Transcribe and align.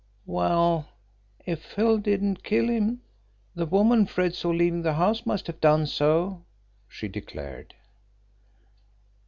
"Well, 0.25 0.89
if 1.45 1.73
Hill 1.73 1.99
didn't 1.99 2.43
kill 2.43 2.67
him, 2.69 3.03
the 3.53 3.67
woman 3.67 4.07
Fred 4.07 4.33
saw 4.33 4.49
leaving 4.49 4.81
the 4.81 4.95
house 4.95 5.27
must 5.27 5.45
have 5.45 5.61
done 5.61 5.85
so," 5.85 6.43
she 6.87 7.07
declared. 7.07 7.75